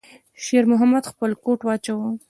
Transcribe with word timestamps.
شېرمحمد 0.43 1.03
خپل 1.11 1.31
کوټ 1.43 1.59
واچاوه. 1.63 2.09